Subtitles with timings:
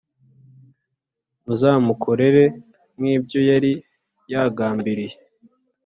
[1.45, 2.43] muzamukorere
[2.97, 3.71] nk ibyo yari
[4.31, 5.15] yagambiriye.